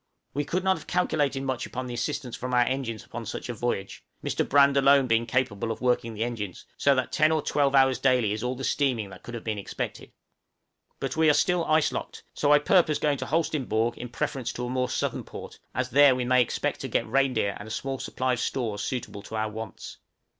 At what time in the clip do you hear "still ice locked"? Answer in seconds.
11.35-12.23